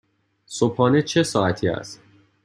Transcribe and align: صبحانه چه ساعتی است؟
صبحانه 0.45 1.01
چه 1.01 1.23
ساعتی 1.23 1.69
است؟ 1.69 2.01